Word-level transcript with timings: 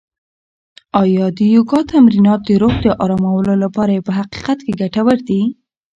آیا 1.01 1.25
د 1.37 1.39
یوګا 1.55 1.79
تمرینات 1.93 2.41
د 2.45 2.49
روح 2.61 2.75
د 2.85 2.87
ارامولو 3.03 3.53
لپاره 3.63 4.03
په 4.05 4.11
حقیقت 4.19 4.57
کې 4.65 4.73
ګټور 4.81 5.17
دي؟ 5.29 5.41